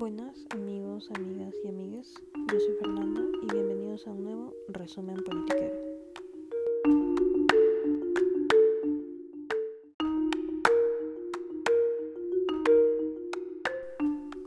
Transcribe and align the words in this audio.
Buenas 0.00 0.46
amigos, 0.48 1.10
amigas 1.14 1.54
y 1.62 1.68
amigues, 1.68 2.14
yo 2.50 2.58
soy 2.58 2.74
Fernanda 2.76 3.20
y 3.42 3.52
bienvenidos 3.52 4.06
a 4.06 4.12
un 4.12 4.24
nuevo 4.24 4.54
resumen 4.68 5.16
politiquero. 5.16 5.74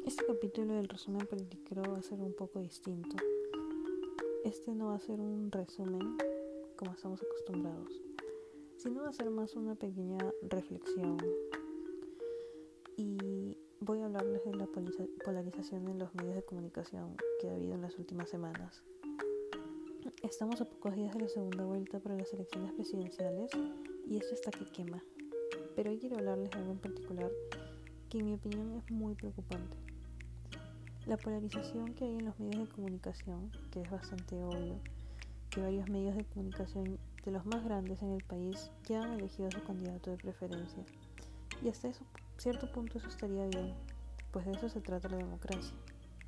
Este 0.07 0.25
capítulo 0.25 0.73
del 0.73 0.89
resumen 0.89 1.27
politiquero 1.27 1.83
va 1.83 1.99
a 1.99 2.01
ser 2.01 2.19
un 2.19 2.33
poco 2.33 2.59
distinto. 2.59 3.15
Este 4.43 4.73
no 4.73 4.87
va 4.87 4.95
a 4.95 4.99
ser 4.99 5.19
un 5.19 5.51
resumen 5.51 6.17
como 6.75 6.93
estamos 6.93 7.21
acostumbrados, 7.21 8.01
sino 8.77 9.03
va 9.03 9.09
a 9.09 9.13
ser 9.13 9.29
más 9.29 9.55
una 9.55 9.75
pequeña 9.75 10.17
reflexión 10.49 11.17
y 12.97 13.55
voy 13.85 13.99
a 13.99 14.05
hablarles 14.05 14.45
de 14.45 14.55
la 14.55 14.65
polarización 15.25 15.89
en 15.89 15.99
los 15.99 16.15
medios 16.15 16.35
de 16.35 16.43
comunicación 16.43 17.17
que 17.41 17.49
ha 17.49 17.55
habido 17.55 17.73
en 17.73 17.81
las 17.81 17.97
últimas 17.99 18.29
semanas. 18.29 18.81
Estamos 20.21 20.61
a 20.61 20.65
pocos 20.65 20.95
días 20.95 21.13
de 21.13 21.19
la 21.19 21.27
segunda 21.27 21.65
vuelta 21.65 21.99
para 21.99 22.15
las 22.15 22.31
elecciones 22.31 22.71
presidenciales 22.71 23.51
y 24.07 24.15
esto 24.15 24.35
está 24.35 24.51
que 24.51 24.65
quema. 24.71 25.03
Pero 25.75 25.91
hoy 25.91 25.99
quiero 25.99 26.17
hablarles 26.17 26.51
de 26.51 26.59
algo 26.59 26.71
en 26.71 26.77
particular 26.77 27.29
que 28.09 28.19
en 28.19 28.25
mi 28.25 28.33
opinión 28.35 28.71
es 28.71 28.89
muy 28.89 29.15
preocupante. 29.15 29.75
La 31.05 31.17
polarización 31.17 31.93
que 31.93 32.05
hay 32.05 32.15
en 32.15 32.25
los 32.25 32.39
medios 32.39 32.65
de 32.65 32.73
comunicación, 32.73 33.51
que 33.69 33.81
es 33.81 33.91
bastante 33.91 34.41
obvio, 34.41 34.79
que 35.49 35.59
varios 35.59 35.89
medios 35.89 36.15
de 36.15 36.23
comunicación 36.23 36.99
de 37.25 37.31
los 37.31 37.45
más 37.45 37.61
grandes 37.65 38.01
en 38.01 38.11
el 38.11 38.23
país 38.23 38.71
ya 38.87 39.03
han 39.03 39.19
elegido 39.19 39.49
a 39.49 39.51
su 39.51 39.61
candidato 39.63 40.11
de 40.11 40.17
preferencia. 40.17 40.85
Y 41.61 41.67
hasta 41.67 41.89
eso 41.89 42.05
cierto 42.37 42.71
punto 42.71 42.97
eso 42.97 43.07
estaría 43.07 43.45
bien, 43.47 43.73
pues 44.31 44.45
de 44.45 44.51
eso 44.51 44.69
se 44.69 44.81
trata 44.81 45.09
la 45.09 45.17
democracia. 45.17 45.73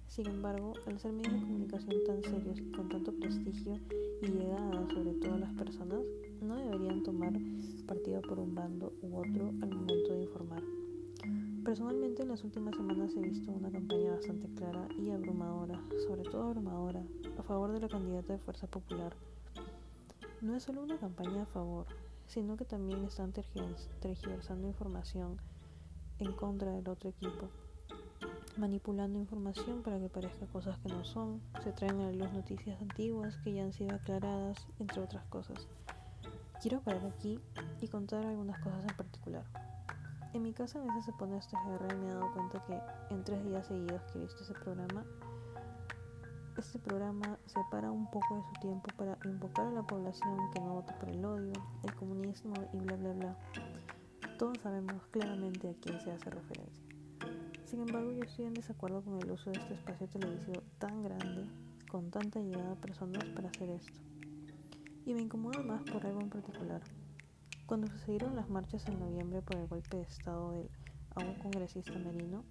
Sin 0.07 0.27
embargo, 0.27 0.73
al 0.85 0.99
ser 0.99 1.11
medios 1.11 1.33
de 1.33 1.39
comunicación 1.41 1.95
tan 2.05 2.23
serios 2.23 2.59
y 2.59 2.71
con 2.71 2.87
tanto 2.89 3.11
prestigio 3.13 3.79
y 4.21 4.27
llegada 4.27 4.87
sobre 4.93 5.13
todo 5.15 5.33
a 5.33 5.39
las 5.39 5.53
personas, 5.53 6.03
no 6.41 6.55
deberían 6.55 7.03
tomar 7.03 7.33
partido 7.85 8.21
por 8.21 8.39
un 8.39 8.55
bando 8.55 8.93
u 9.01 9.17
otro 9.17 9.47
al 9.61 9.69
momento 9.69 10.13
de 10.13 10.23
informar. 10.23 10.63
Personalmente 11.63 12.21
en 12.21 12.29
las 12.29 12.43
últimas 12.43 12.75
semanas 12.75 13.11
he 13.15 13.21
visto 13.21 13.51
una 13.51 13.71
campaña 13.71 14.11
bastante 14.11 14.47
clara 14.53 14.87
y 14.97 15.09
abrumadora, 15.09 15.81
sobre 16.07 16.23
todo 16.23 16.43
abrumadora, 16.43 17.03
a 17.37 17.43
favor 17.43 17.71
de 17.71 17.79
la 17.79 17.89
candidata 17.89 18.33
de 18.33 18.39
Fuerza 18.39 18.67
Popular. 18.67 19.15
No 20.41 20.55
es 20.55 20.63
solo 20.63 20.83
una 20.83 20.99
campaña 20.99 21.43
a 21.43 21.47
favor, 21.47 21.87
sino 22.27 22.55
que 22.55 22.65
también 22.65 23.03
están 23.03 23.33
tergiversando 23.33 24.67
información 24.67 25.41
en 26.19 26.31
contra 26.33 26.71
del 26.71 26.87
otro 26.87 27.09
equipo, 27.09 27.49
manipulando 28.57 29.19
información 29.19 29.81
para 29.81 29.99
que 29.99 30.09
parezca 30.09 30.45
cosas 30.47 30.77
que 30.79 30.89
no 30.89 31.03
son, 31.03 31.41
se 31.63 31.71
traen 31.73 32.01
a 32.01 32.11
luz 32.11 32.31
noticias 32.31 32.81
antiguas 32.81 33.37
que 33.37 33.53
ya 33.53 33.63
han 33.63 33.73
sido 33.73 33.95
aclaradas, 33.95 34.65
entre 34.79 35.01
otras 35.01 35.25
cosas. 35.25 35.67
Quiero 36.61 36.81
parar 36.81 37.05
aquí 37.05 37.39
y 37.81 37.87
contar 37.87 38.25
algunas 38.25 38.59
cosas 38.59 38.81
en 38.87 38.95
particular. 38.95 39.43
En 40.33 40.41
mi 40.41 40.53
casa 40.53 40.81
a 40.81 40.85
veces 40.85 41.05
se 41.05 41.13
pone 41.13 41.37
este 41.37 41.55
GR 41.55 41.93
y 41.93 41.97
me 41.97 42.07
he 42.07 42.13
dado 42.13 42.31
cuenta 42.33 42.63
que 42.65 42.79
en 43.13 43.23
tres 43.23 43.43
días 43.45 43.67
seguidos 43.67 44.01
que 44.11 44.19
he 44.19 44.21
visto 44.21 44.43
ese 44.43 44.53
programa, 44.53 45.05
este 46.57 46.79
programa 46.79 47.37
separa 47.45 47.91
un 47.91 48.09
poco 48.09 48.35
de 48.35 48.43
su 48.43 48.61
tiempo 48.61 48.87
para 48.97 49.17
invocar 49.25 49.67
a 49.67 49.71
la 49.71 49.83
población 49.83 50.37
que 50.53 50.61
no 50.61 50.75
vote 50.75 50.93
por 50.99 51.09
el 51.09 51.23
odio, 51.23 51.53
el 51.83 51.95
comunismo 51.95 52.53
y 52.73 52.77
bla 52.77 52.95
bla 52.95 53.11
bla 53.13 53.37
todos 54.37 54.57
sabemos 54.61 55.01
claramente 55.11 55.69
a 55.69 55.73
quién 55.81 55.99
se 56.01 56.11
hace 56.11 56.29
referencia. 56.29 56.83
Sin 57.65 57.79
embargo, 57.79 58.11
yo 58.11 58.23
estoy 58.23 58.45
en 58.45 58.53
desacuerdo 58.53 59.01
con 59.01 59.21
el 59.21 59.31
uso 59.31 59.49
de 59.49 59.59
este 59.59 59.73
espacio 59.73 60.07
televisivo 60.07 60.61
tan 60.77 61.01
grande, 61.01 61.45
con 61.89 62.11
tanta 62.11 62.39
llegada 62.39 62.73
a 62.73 62.81
personas 62.81 63.23
para 63.29 63.49
hacer 63.49 63.69
esto. 63.69 63.99
Y 65.05 65.13
me 65.13 65.21
incomoda 65.21 65.61
más 65.61 65.83
por 65.83 66.05
algo 66.05 66.21
en 66.21 66.29
particular. 66.29 66.81
Cuando 67.65 67.87
sucedieron 67.87 68.35
las 68.35 68.49
marchas 68.49 68.85
en 68.87 68.99
noviembre 68.99 69.41
por 69.41 69.55
el 69.55 69.67
golpe 69.67 69.97
de 69.97 70.03
Estado 70.03 70.51
del 70.51 70.69
a 71.15 71.21
un 71.21 71.35
congresista 71.35 71.97
merino, 71.97 72.43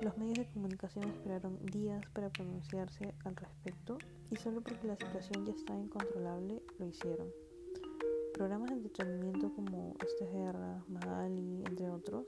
los 0.00 0.16
medios 0.16 0.38
de 0.38 0.46
comunicación 0.46 1.10
esperaron 1.10 1.58
días 1.66 2.04
para 2.12 2.30
pronunciarse 2.30 3.12
al 3.24 3.34
respecto 3.34 3.98
y 4.30 4.36
solo 4.36 4.60
porque 4.60 4.86
la 4.86 4.96
situación 4.96 5.44
ya 5.44 5.52
estaba 5.52 5.80
incontrolable 5.80 6.62
lo 6.78 6.86
hicieron. 6.86 7.26
Programas 8.38 8.70
de 8.70 8.76
entretenimiento 8.76 9.52
como 9.52 9.96
Este 10.00 10.24
Guerra, 10.24 10.84
Magali, 10.86 11.60
entre 11.66 11.90
otros, 11.90 12.24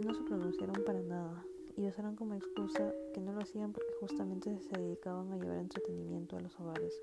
no 0.00 0.14
se 0.14 0.22
pronunciaron 0.22 0.82
para 0.86 1.02
nada 1.02 1.44
y 1.76 1.86
usaron 1.86 2.16
como 2.16 2.32
excusa 2.32 2.94
que 3.12 3.20
no 3.20 3.34
lo 3.34 3.42
hacían 3.42 3.74
porque 3.74 3.92
justamente 4.00 4.58
se 4.62 4.74
dedicaban 4.80 5.30
a 5.30 5.36
llevar 5.36 5.58
entretenimiento 5.58 6.38
a 6.38 6.40
los 6.40 6.58
hogares. 6.58 6.98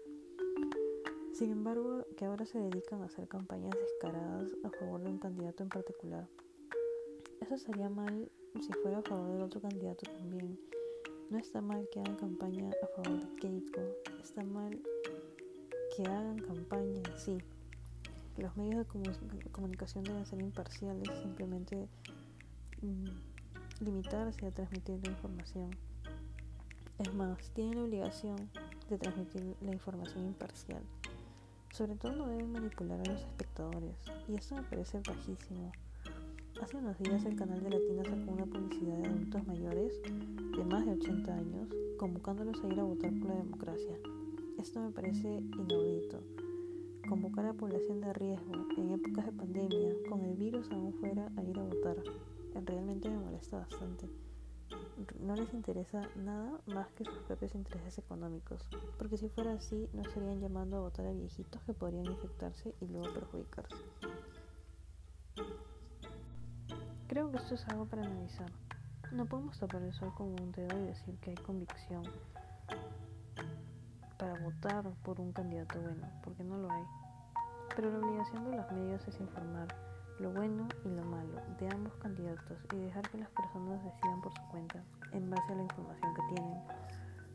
Sin 1.33 1.51
embargo, 1.51 2.03
que 2.17 2.25
ahora 2.25 2.47
se 2.47 2.57
dedican 2.57 3.03
a 3.03 3.05
hacer 3.05 3.27
campañas 3.27 3.75
descaradas 3.79 4.55
a 4.63 4.71
favor 4.71 5.03
de 5.03 5.11
un 5.11 5.19
candidato 5.19 5.61
en 5.61 5.69
particular. 5.69 6.27
Eso 7.41 7.57
sería 7.59 7.89
mal 7.89 8.31
si 8.59 8.73
fuera 8.81 8.97
a 8.97 9.03
favor 9.03 9.33
del 9.33 9.43
otro 9.43 9.61
candidato 9.61 10.11
también. 10.17 10.59
No 11.29 11.37
está 11.37 11.61
mal 11.61 11.87
que 11.91 11.99
hagan 11.99 12.15
campaña 12.15 12.71
a 12.71 12.87
favor 12.87 13.19
de 13.19 13.35
Keiko, 13.35 13.81
está 14.19 14.43
mal 14.43 14.81
que 15.95 16.01
hagan 16.07 16.39
campaña 16.39 17.03
en 17.05 17.19
sí 17.19 17.37
los 18.39 18.55
medios 18.55 18.87
de 18.87 19.49
comunicación 19.51 20.03
deben 20.03 20.25
ser 20.25 20.41
imparciales, 20.41 21.09
simplemente 21.21 21.87
mm, 22.81 23.83
limitarse 23.83 24.45
a 24.45 24.51
transmitir 24.51 24.99
la 25.03 25.11
información. 25.11 25.71
Es 26.97 27.13
más, 27.13 27.51
tienen 27.51 27.75
la 27.75 27.83
obligación 27.83 28.49
de 28.89 28.97
transmitir 28.97 29.55
la 29.61 29.71
información 29.71 30.25
imparcial. 30.25 30.81
Sobre 31.71 31.95
todo 31.95 32.13
no 32.13 32.27
deben 32.27 32.51
manipular 32.51 32.99
a 32.99 33.11
los 33.11 33.21
espectadores, 33.21 33.95
y 34.27 34.35
esto 34.35 34.55
me 34.55 34.63
parece 34.63 34.99
bajísimo. 35.07 35.71
Hace 36.61 36.77
unos 36.77 36.97
días 36.97 37.23
el 37.25 37.35
canal 37.35 37.63
de 37.63 37.69
Latina 37.69 38.03
sacó 38.03 38.31
una 38.31 38.45
publicidad 38.45 38.97
de 38.97 39.07
adultos 39.07 39.47
mayores 39.47 40.01
de 40.03 40.63
más 40.65 40.85
de 40.85 40.91
80 40.91 41.33
años 41.33 41.69
convocándolos 41.97 42.61
a 42.63 42.67
ir 42.67 42.79
a 42.79 42.83
votar 42.83 43.11
por 43.19 43.29
la 43.29 43.35
democracia. 43.35 43.95
Esto 44.57 44.81
me 44.81 44.91
parece 44.91 45.37
inaudito 45.37 46.21
convocar 47.29 47.45
a 47.45 47.53
población 47.53 48.01
de 48.01 48.13
riesgo 48.13 48.53
en 48.75 48.91
épocas 48.91 49.25
de 49.25 49.31
pandemia, 49.31 49.93
con 50.09 50.25
el 50.25 50.35
virus 50.35 50.67
aún 50.71 50.93
fuera 50.93 51.29
a 51.37 51.43
ir 51.43 51.59
a 51.59 51.63
votar, 51.63 51.95
realmente 52.65 53.07
me 53.07 53.19
molesta 53.19 53.59
bastante. 53.59 54.09
No 55.19 55.35
les 55.35 55.53
interesa 55.53 56.01
nada 56.15 56.59
más 56.65 56.91
que 56.93 57.05
sus 57.05 57.19
propios 57.19 57.53
intereses 57.53 57.99
económicos, 57.99 58.67
porque 58.97 59.17
si 59.17 59.29
fuera 59.29 59.53
así 59.53 59.87
no 59.93 60.01
estarían 60.01 60.39
llamando 60.39 60.77
a 60.77 60.81
votar 60.81 61.05
a 61.05 61.11
viejitos 61.11 61.61
que 61.63 61.73
podrían 61.73 62.07
infectarse 62.07 62.73
y 62.81 62.87
luego 62.87 63.13
perjudicarse. 63.13 63.77
Creo 67.07 67.29
que 67.31 67.37
esto 67.37 67.55
es 67.55 67.67
algo 67.67 67.85
para 67.85 68.05
analizar. 68.05 68.51
No 69.11 69.25
podemos 69.27 69.59
tapar 69.59 69.83
el 69.83 69.93
sol 69.93 70.13
con 70.15 70.29
un 70.29 70.51
dedo 70.51 70.79
y 70.79 70.87
decir 70.87 71.15
que 71.19 71.31
hay 71.31 71.37
convicción 71.37 72.03
para 74.17 74.33
votar 74.43 74.91
por 75.03 75.19
un 75.21 75.31
candidato 75.31 75.79
bueno, 75.79 76.07
porque 76.23 76.43
no 76.43 76.57
lo 76.57 76.71
hay. 76.71 76.83
Pero 77.75 77.91
la 77.91 77.99
obligación 77.99 78.49
de 78.49 78.57
los 78.57 78.71
medios 78.71 79.07
es 79.07 79.19
informar 79.19 79.67
lo 80.19 80.31
bueno 80.31 80.67
y 80.83 80.89
lo 80.89 81.03
malo 81.05 81.41
de 81.59 81.69
ambos 81.69 81.93
candidatos 81.95 82.57
y 82.73 82.77
dejar 82.77 83.09
que 83.09 83.17
las 83.17 83.29
personas 83.29 83.83
decidan 83.83 84.21
por 84.21 84.33
su 84.33 84.41
cuenta, 84.51 84.83
en 85.13 85.29
base 85.29 85.53
a 85.53 85.55
la 85.55 85.63
información 85.63 86.13
que 86.13 86.35
tienen. 86.35 86.59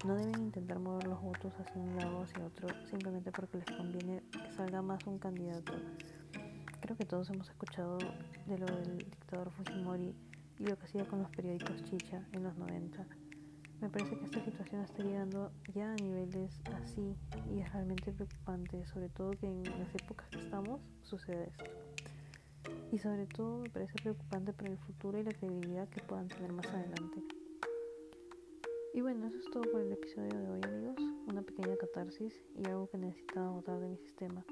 No 0.04 0.16
deben 0.16 0.42
intentar 0.42 0.78
mover 0.78 1.06
los 1.06 1.20
votos 1.22 1.52
hacia 1.58 1.80
un 1.80 1.96
lado 1.96 2.18
o 2.18 2.22
hacia 2.24 2.44
otro 2.44 2.68
simplemente 2.90 3.32
porque 3.32 3.58
les 3.58 3.70
conviene 3.76 4.22
que 4.30 4.52
salga 4.52 4.82
más 4.82 5.06
un 5.06 5.18
candidato. 5.18 5.72
Creo 6.80 6.96
que 6.96 7.06
todos 7.06 7.30
hemos 7.30 7.48
escuchado 7.48 7.96
de 8.46 8.58
lo 8.58 8.66
del 8.66 8.98
dictador 8.98 9.50
Fujimori 9.50 10.14
y 10.58 10.66
lo 10.66 10.76
que 10.76 10.84
hacía 10.84 11.06
con 11.06 11.20
los 11.22 11.30
periódicos 11.30 11.82
chicha 11.84 12.22
en 12.32 12.42
los 12.42 12.54
90 12.56 13.06
me 13.84 13.90
parece 13.90 14.16
que 14.16 14.24
esta 14.24 14.42
situación 14.42 14.80
está 14.80 15.02
llegando 15.02 15.52
ya 15.74 15.92
a 15.92 15.96
niveles 15.96 16.58
así 16.82 17.14
y 17.54 17.60
es 17.60 17.70
realmente 17.70 18.12
preocupante, 18.12 18.86
sobre 18.86 19.10
todo 19.10 19.32
que 19.32 19.46
en 19.46 19.62
las 19.62 19.94
épocas 19.94 20.26
que 20.30 20.38
estamos 20.38 20.80
sucede 21.02 21.50
esto. 21.50 21.64
Y 22.92 22.98
sobre 22.98 23.26
todo 23.26 23.58
me 23.58 23.68
parece 23.68 23.92
preocupante 24.02 24.54
para 24.54 24.70
el 24.70 24.78
futuro 24.78 25.18
y 25.18 25.22
la 25.22 25.32
credibilidad 25.32 25.86
que 25.90 26.00
puedan 26.00 26.28
tener 26.28 26.50
más 26.54 26.66
adelante. 26.68 27.22
Y 28.94 29.02
bueno, 29.02 29.26
eso 29.26 29.36
es 29.36 29.50
todo 29.50 29.64
por 29.70 29.82
el 29.82 29.92
episodio 29.92 30.30
de 30.30 30.48
hoy 30.48 30.60
amigos, 30.62 30.96
una 31.28 31.42
pequeña 31.42 31.76
catarsis 31.76 32.32
y 32.56 32.66
algo 32.66 32.88
que 32.88 32.96
necesitaba 32.96 33.50
votar 33.50 33.80
de 33.80 33.88
mi 33.88 33.98
sistema. 33.98 34.46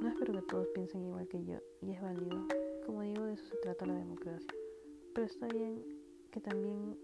No 0.00 0.08
espero 0.08 0.32
que 0.32 0.42
todos 0.42 0.68
piensen 0.74 1.06
igual 1.06 1.26
que 1.26 1.44
yo 1.44 1.58
y 1.82 1.90
es 1.90 2.00
válido. 2.00 2.46
Como 2.86 3.02
digo, 3.02 3.24
de 3.24 3.34
eso 3.34 3.44
se 3.46 3.56
trata 3.56 3.84
la 3.86 3.94
democracia. 3.94 4.54
Pero 5.12 5.26
está 5.26 5.48
bien 5.48 5.82
que 6.30 6.38
también 6.38 6.96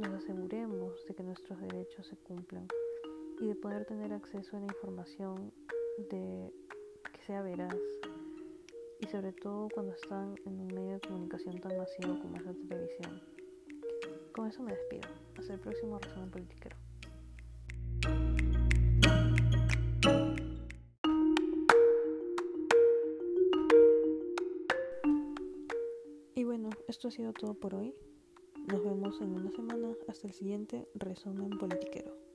nos 0.00 0.14
aseguremos 0.14 1.04
de 1.06 1.14
que 1.14 1.22
nuestros 1.22 1.60
derechos 1.60 2.06
se 2.06 2.16
cumplan 2.16 2.66
y 3.38 3.48
de 3.48 3.54
poder 3.54 3.84
tener 3.84 4.12
acceso 4.12 4.56
a 4.56 4.60
la 4.60 4.66
información 4.66 5.52
de 6.10 6.50
que 7.12 7.22
sea 7.26 7.42
veraz 7.42 7.76
y 9.00 9.06
sobre 9.08 9.32
todo 9.32 9.68
cuando 9.74 9.92
están 9.92 10.34
en 10.46 10.60
un 10.60 10.68
medio 10.68 10.94
de 10.94 11.00
comunicación 11.00 11.60
tan 11.60 11.76
masivo 11.76 12.18
como 12.18 12.36
es 12.36 12.44
la 12.44 12.54
televisión. 12.54 13.22
con 14.32 14.48
eso 14.48 14.62
me 14.62 14.72
despido. 14.72 15.08
Hasta 15.36 15.54
el 15.54 15.60
próximo 15.60 15.98
resumen 15.98 16.30
politiquero. 16.30 16.76
Y 26.34 26.44
bueno, 26.44 26.70
esto 26.88 27.08
ha 27.08 27.10
sido 27.10 27.34
todo 27.34 27.52
por 27.54 27.74
hoy. 27.74 27.94
Nos 28.70 28.84
vemos 28.84 29.20
en 29.20 29.34
una 29.34 29.50
semana. 29.50 29.88
Hasta 30.06 30.28
el 30.28 30.32
siguiente 30.32 30.86
resumen 30.94 31.58
politiquero. 31.58 32.29